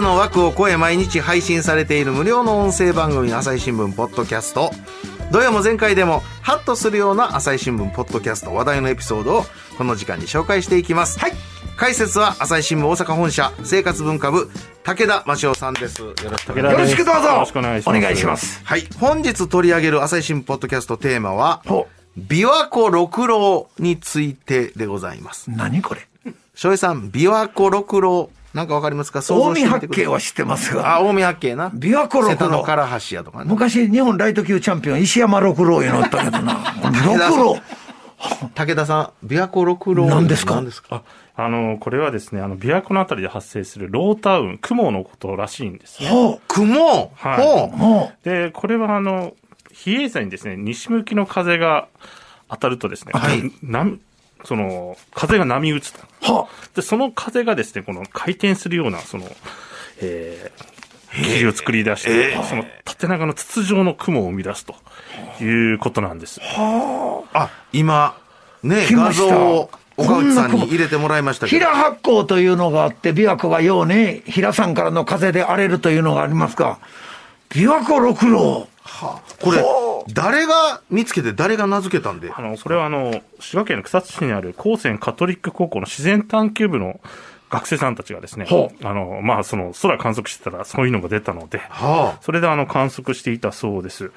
[0.00, 4.70] ニュースの枠を超え毎日配信されている無料の音声番組朝日新聞ポッドキャスト。
[5.30, 9.44] 土曜も前回でもハッとするような朝日新聞ポッドキャスト話題のエピソードを
[9.76, 11.18] この時間に紹介していきます。
[11.18, 11.32] はい。
[11.76, 14.50] 解説は朝日新聞大阪本社生活文化部
[14.84, 16.00] 武田真潮さんです。
[16.00, 16.72] よろしくお願いします。
[16.72, 17.28] よろしくどうぞ。
[17.28, 17.98] よろしくお願いします。
[17.98, 18.60] お願いします。
[18.64, 18.88] はい。
[18.98, 21.88] 本日取り上げる朝日新聞ポッドキャストテーマはほ
[22.18, 25.50] 琵琶湖六郎についてでございます。
[25.50, 26.08] 何これ。
[26.54, 29.22] 翔平さん琵琶湖六郎なんかわかりますか？
[29.22, 30.96] 想像近江八景は知ってますが。
[30.96, 31.68] あ、近江八景な。
[31.70, 32.66] 琵琶湖六郎瀬戸の唐
[33.08, 33.44] 橋やとかね。
[33.46, 36.74] 昔日本ライト級チャンピオン石山六郎いうのおったけどな。
[37.06, 37.56] 六郎。
[38.54, 40.06] 武田さん、琵琶湖六郎。
[40.06, 40.56] 何ですか？
[40.56, 41.04] 何ですか？
[41.36, 46.08] あの、これはですね、あの、琵琶湖のあたりで発生するロータウン、雲のことらしいんですね。
[46.10, 47.12] ほ雲？
[47.14, 48.28] はい。
[48.28, 49.32] で、これはあの、
[49.72, 51.88] 比叡山にですね、西向きの風が
[52.50, 53.50] 当たるとですね、はい。
[53.62, 53.86] な
[54.44, 56.00] その、風が波打つと。
[56.00, 59.24] うはで、その風がですね、この回転するような、その、
[60.00, 64.74] えー、霧を作り出して、その縦長の筒状の雲を生み出すと
[65.42, 66.40] いうことなんです。
[67.32, 68.16] あ、今、
[68.62, 69.34] ね、画来ました。
[69.34, 71.66] 像を岡内さんに入れてもらいましたけど。
[71.66, 76.78] 平八甲というのがあって琵琶湖がようね平山からの風で荒れるというのがありますが
[77.50, 78.68] 琵琶湖六郎。
[79.40, 79.64] これ、
[80.12, 82.32] 誰が見つけて誰が名付けたんで？
[82.32, 82.40] あ。
[82.40, 87.00] の、これはあの、滋賀県の草津市にある高専カトリック高校の自然探求部の
[87.50, 94.12] 学生さんたちがですねほ、あの、まあ、その、空観測してたらそういうのが出たので、はそれであの、観測していたそうです。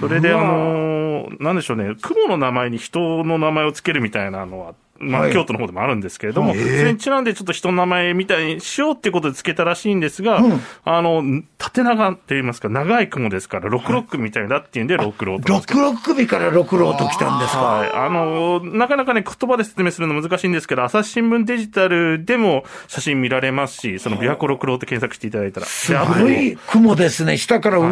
[0.00, 10.40] それであの、なんでしょうね、雲の名前に人の名前をつけるみたいなのは、まあ、はい京都の方でもあるんですけれども、それにちなんでちょっと人の名前みたいにしようっていうことでつけたらしいんですが、
[10.84, 17.92] あの、縦長って言いますか、長い雲ですから、六六みたいだっていうんで、六郎と六六首から六郎と来たんですかはい。
[17.92, 25.66] あの、なかなかね、言葉で説明するの難しいんですけど、朝日新聞デジタルでも写真見られますし、その琵琶湖六郎って検索していただいたら。
[25.66, 27.88] すごい雲ですね下からうわ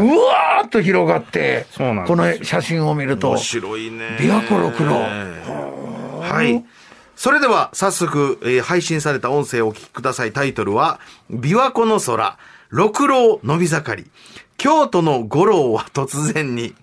[0.62, 3.16] ーっと広がってそうなんですこの写真を見るあ。
[3.16, 4.16] と面白いね。
[4.18, 4.92] 琵琶湖六郎
[6.22, 6.64] はい。
[7.22, 10.32] それでは、早速、えー配信された音声をお聞きください。
[10.32, 10.98] タイトルは、
[11.30, 12.36] 琵琶湖の空、
[12.70, 14.10] 六郎伸び盛り。
[14.56, 16.74] 京都の五郎は突然に。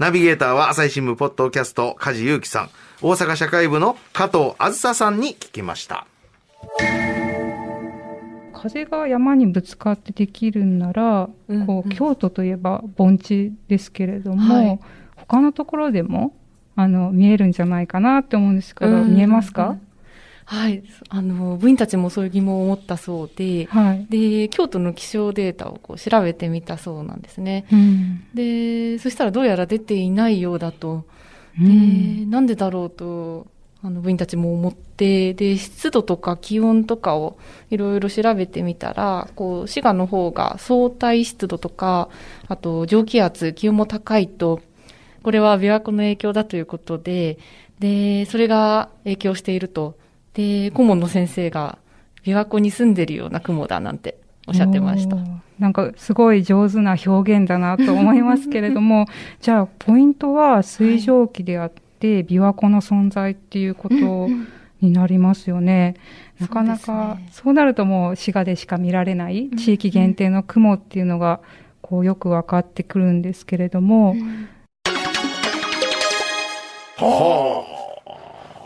[0.00, 2.70] ナビゲーターは朝日新聞ポッドキャスト、梶裕貴さん。
[3.02, 6.08] 大阪社会部の加藤あずささんに聞きました。
[8.52, 14.80] 風が山にぶつかってできるんなら、うんうんこう京都といえば盆地ですけれども、はい
[15.14, 16.34] 他のところでも
[16.80, 19.76] あの見えるんじゃないかなって思うんですけど、うん見えますか、
[20.44, 20.84] はい。
[21.08, 27.66] あの、部員たちもそういう疑問を持ったそうで、はい、で、京都の気象データをこう調べてみたそうなんですね。
[27.72, 31.04] うんで、そしたらどうやら出ていないようだと。
[31.60, 33.48] うで、んなんでだろうと、
[33.82, 37.38] あの、部員たちも思って、で、湿度とか気温とかを
[37.70, 42.08] いろいろ調べてみたら、こう、滋賀の方が相対湿度とか、
[42.46, 44.60] あと蒸気圧、気温も高いと、
[45.28, 47.36] これは琵琶湖の影響だということで、
[47.80, 49.94] で、それが影響していると。
[50.32, 51.76] で、顧問の先生が、
[52.24, 55.18] 琵琶湖に住んでるような雲だなんておっしゃってました。
[55.58, 59.04] なんかすごい上手な表現だなと思いますけれども、
[59.42, 64.28] じゃあポイントは水蒸気であって、琵琶湖の存在っていうこと
[64.80, 65.96] になりますよね。
[66.40, 71.40] なかなかそうなるともう滋賀でしか見られない地域限定の雲っていうのが
[71.82, 74.16] こうよく分かってくるんですけれども、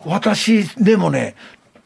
[0.05, 1.35] 私でもね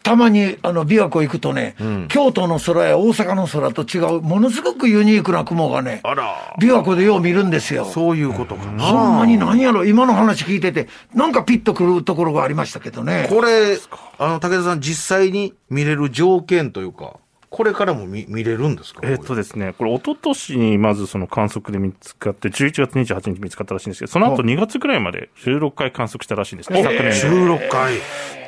[0.06, 1.74] たまにあの琵琶湖行くとね、
[2.06, 6.00] 京都の空や大阪の空と違うものすごくユニークな雲がね。
[6.04, 7.84] 琵琶湖でよう見るんですよ。
[7.84, 8.84] そういうことかな。
[8.84, 13.26] ほんまに何やろ今の話聞いててなんかピッとくるところがありましたけどね。
[13.28, 13.78] これ、
[14.18, 17.16] あの、武田さん、実際に見れる条件というか、
[17.56, 19.00] これからも見見れるんですか？
[19.04, 27.10] えっとですね、これ、一昨年にまずその観測で見つかって、11月28日見つかったらしいんですけど、その後2月ぐらいまで16回観測したらしいんですね、昨年で。
[27.10, 27.94] 16回。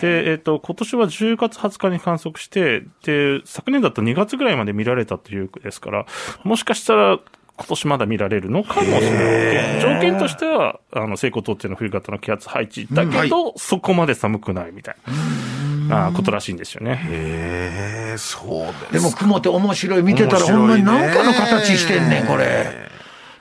[0.02, 6.04] で、えっ、と、今年は10月20日に観測して、で、昨年だと2月ぐらいまで見られたというですから、
[6.44, 7.19] もしかしたら、
[7.56, 9.81] 今年まだ見られるのかもしれない。
[9.81, 14.96] 条件としては、あの、西高東低の冬型の気圧配置だけど、そこまで寒くないみたい
[15.88, 16.08] な。
[16.08, 17.00] あことらしいんですよね。
[17.08, 19.05] へえ、そうです。
[19.05, 20.03] でも雲って面白い。
[20.03, 22.88] 見てたらほんまに何かの形してんねん、これ。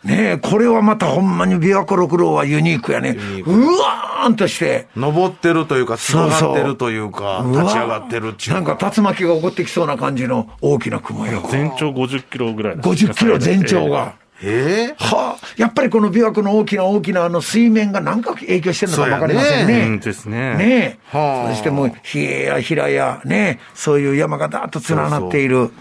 [0.04, 3.18] ねえ、これはまたほんまに琵琶湖六郎はユニークやね。
[3.46, 4.88] うわーんとして。
[4.96, 11.44] 登ってるというか、繋がってるというか、うわ立ち上がってるっていうなんか竜巻が起こってきそうな感じの大きな雲よ。
[11.50, 14.14] 全長50キロぐらいなんですね50キロ全長が。
[14.24, 19.86] ええはあ、やっぱりこの琵琶湖の大きな大きなあの水面が何か影響してるのか分かりませんそうやね。
[19.88, 20.58] うんですね。
[20.58, 21.18] ねえ。
[21.18, 25.72] はあそしてもう、比叡や平やね、そういう山がだーっと連なっている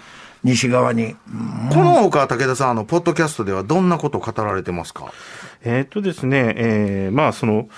[0.42, 1.16] 西側に。
[1.70, 5.12] この他、武田さん、あの、ポッドキャストではどんなことを語られてますか？
[5.62, 7.68] えーっとですね、えーまあその、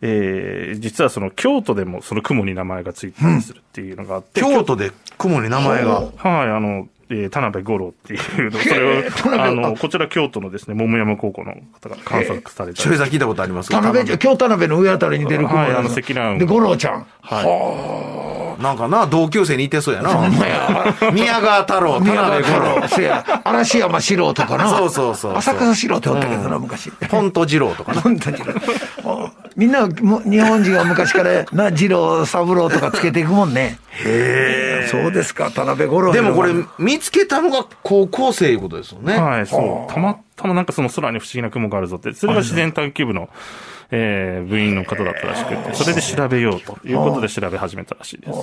[0.00, 6.00] えー実はその京都でもその雲に名前がついたりするっていうのがあって、京都で雲に名前が。
[6.00, 8.16] はい、あの、えー田辺五郎ってい
[8.48, 9.02] うの、それを
[9.42, 13.68] あの、こちら京都のですね、桃山高校の方が観察されたりちょいさん聞いたことあります？
[13.70, 17.06] 田辺、京田辺の上あたりに出る雲はいやあの積乱雲で、五郎ちゃん。
[17.22, 20.10] はなんかな、同級生にいてそうやな。
[20.10, 20.94] ほんまや。
[21.12, 22.88] 宮川太郎、田辺五郎。
[22.88, 24.68] せや、嵐山四郎とかな。
[24.68, 26.90] そうそうそうそう浅草四郎っておったけどな、昔。
[27.10, 28.00] ポント二郎とかな。
[28.00, 28.36] 本当に。
[29.02, 29.03] お
[29.56, 33.78] みんな、も日本人は昔から、な、二郎、三郎とかつけていくもんね。
[34.04, 34.88] へえ。
[34.88, 36.12] そうですか、田辺五郎。
[36.12, 39.16] でもこれ、見つけたのが高校生いうことですよね。
[39.16, 39.92] はい、そう。
[39.92, 43.28] たまたまなんかその空に不思議な雲があるぞって、それが自然探求部の、
[43.90, 48.38] えー部員の方だったらしくて、それで調べようということで調べ始めたらしいです。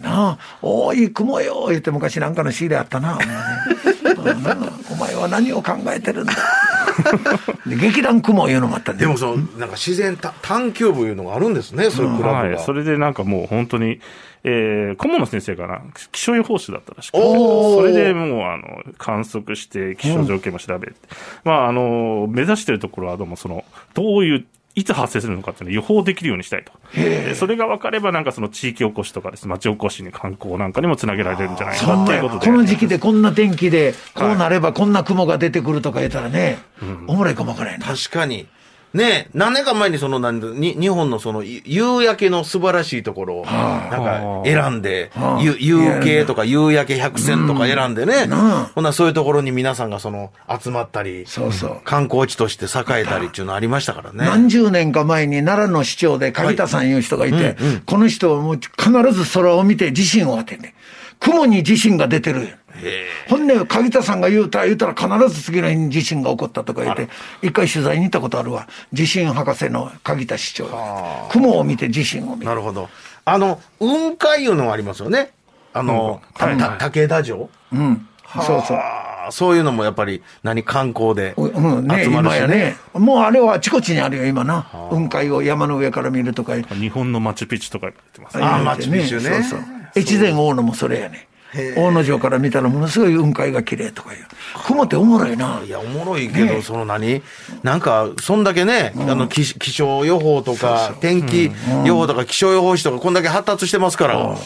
[0.00, 3.18] なあ、おい、雲よ、言って昔なんかのシールあったな。
[4.16, 4.34] お前
[4.92, 6.32] お前は何を考えてるんだ。
[7.66, 12.50] で劇団雲いうのもあったんだよでもその、なんか自然た探求部いうのがあるんですね、そういうクラブはい。
[12.52, 12.58] が。
[12.58, 14.00] それでなんかもう本当に、
[14.42, 15.82] えー、顧問の先生がな、
[16.12, 20.94] 気象予報士だったらしくて、それでもう、あの、観測して、気象条件も調べて、
[21.44, 26.72] まあ、あの、目指してるところは、どうもその、どういう、いつ発生するのかっていうのを予報できるようにしたいと。
[26.94, 32.50] でそれが分かれば、なんかその地域おこしとかですね、町おこしに観光なんかにもつなげられるんじゃないかそんなやっていうことで。
[32.50, 36.58] この時期でこんな天気で、こうなればこんな雲が出てくるとか言ったらね、
[37.06, 37.86] おもろいかもわからへんな。
[37.86, 38.46] 確かに。
[38.92, 48.26] ねえ、何年か前にその、なんに日本のその、ゆ夕焼けの素晴らしいところを、なんか選んで、ゆ夕景とか夕焼け百選とか選んでね、
[48.74, 51.80] ほんならそういうところに皆さんがその、集まったり、そうそう。
[51.84, 54.24] 観光地として栄えたりっていうのありましたからね。
[54.24, 57.56] 何十年か前に奈良の市長で柿田さんいう人がいて、
[57.86, 60.74] この人はもう必ず空を見て地震を当てて、
[61.20, 62.90] 雲に地震が出てるよ。
[63.28, 67.08] ほんで、柿田さんが言うたら、言うたら必ず次の日に地震が起こったとか言って、
[67.42, 68.68] 一回取材に行ったことあるわ。
[68.92, 71.28] 地震博士の柿田市長が。
[71.30, 72.46] 雲を見て地震を見て。
[72.46, 72.88] なるほど。
[73.24, 75.32] あの、雲海いうのがありますよね。
[75.72, 78.06] あの、たた武田城うん。
[78.46, 78.78] そうそう。
[79.30, 82.76] そういうのもやっぱり、何、観光でううんね、集まるし今やね。
[82.94, 84.66] もうあれはあちこちにあるよ、今な。
[84.90, 86.56] 雲海を山の上から見るとか。
[86.56, 88.44] 日本のマチュピチュとか言ってますね。
[88.44, 89.80] あーマチュピチュねそうそう。
[89.96, 91.28] 越前大野もそれやね。
[91.76, 94.26] 大野城から見たらものすごい雲海が綺麗とかいう。
[94.66, 95.60] 雲っておもろいな。
[95.64, 97.22] いや、おもろいけど、その何？
[97.62, 101.50] なんか、そんだけね、あの、気気象予報とか、天気
[101.84, 104.36] 予報とか気象予報士とか、こんだけ発達してますから、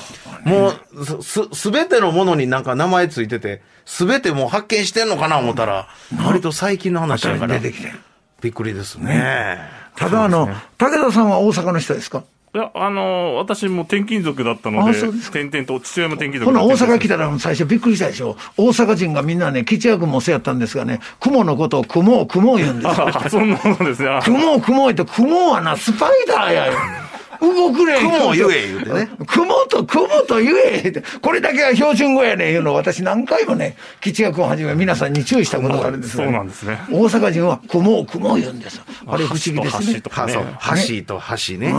[0.44, 5.88] もう、す、すべてのものになんか名前ついてて、すべてもう発見してんのかな思ったら、
[6.26, 7.58] 割と最近の話だから。
[7.58, 7.92] 出、てきて。
[8.40, 9.58] びっくりですね。
[9.96, 10.48] ただあの、
[10.78, 12.24] 武田さんは大阪の人ですか？
[12.54, 18.36] いや、あの、私も転勤族だったので転々と、父親も転勤族だった大阪来たら最初びっくりしたでしょ。
[18.56, 23.08] 大阪人がみんなね、吉役もそうやったんですがね、雲のことを雲、雲言うんですよ。
[23.08, 24.08] あ、そんなものですね。
[24.08, 26.74] あ雲、雲って、雲はな、スパイダーやよ。
[27.40, 28.10] 動くねん。
[28.10, 29.08] 雲を言え言うてね。
[29.26, 31.02] 雲と雲と言えって。
[31.20, 36.78] これだけが標準語やねん言うのを私何回もね、吉役をはじめ皆さんに注意したことがあるんですそうよ、なんですね。
[36.90, 38.84] 大阪人は雲を雲を言うんですよ。
[39.06, 40.00] あれ不思議ですね橋。
[40.02, 41.70] とかね橋と橋ね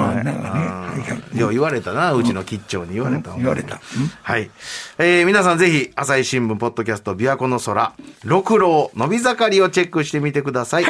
[1.36, 3.36] よう言われたな、うちの吉兆に言われた。
[3.36, 3.80] 言われた。
[4.24, 4.50] はい。
[4.98, 7.94] えー皆さんぜひ、朝日新聞、ポッドキャスト、琵琶湖の空、
[8.24, 10.86] 六郎、伸び盛りをチェックしてみてください。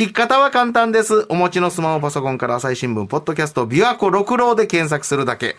[0.00, 1.26] 聞き方は簡単です。
[1.28, 5.58] お持ちのスマホパソコンから朝日新聞、ポッドキャスト、琵琶湖六郎で検索するだけ。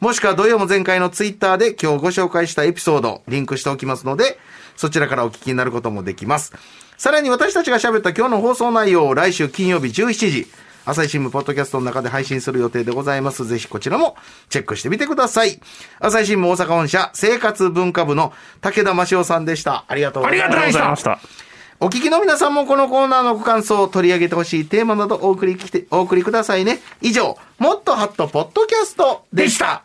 [0.00, 4.38] もしくは土曜も前回のツイッターで今日ご紹介したエピソード、リンクしておきますので、
[4.76, 6.54] そちらからお聞きになることもできます。
[6.96, 10.46] さらに私たちが喋った今日の放送内容を来週金曜日17時、
[10.86, 13.44] 朝日新聞ポッドキャストの中で配信する予定でございます。
[13.44, 14.16] ぜひこちらも
[14.48, 15.60] チェックしてみてください。
[16.00, 19.84] 朝日新聞大阪本社生活文化部の武田真夫さんでした。
[19.86, 20.62] ありがとうございました。
[20.62, 21.45] ありがとうございました。
[21.78, 26.78] お聞きの皆さんもこのコーナーのご感想を取り上げてほしいテーマなどお送りきて、お送りくださいね。
[27.02, 29.82] 以上、もっとハットポッドキャストでした。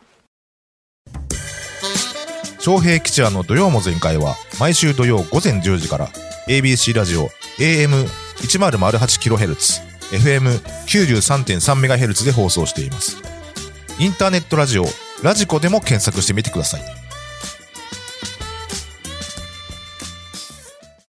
[2.59, 6.09] 昌平吉也の土曜も全開は毎週土曜午前10時から
[6.47, 9.81] ABC ラジオ AM1008kHz
[10.11, 13.17] FM93.3MHz で放送しています
[13.99, 14.85] インターネットラジオ
[15.23, 17.00] ラジコでも検索してみてください